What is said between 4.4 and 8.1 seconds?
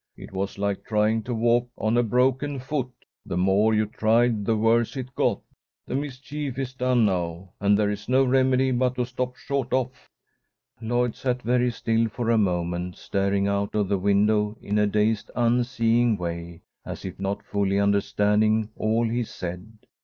the worse it got. The mischief is done now, and there is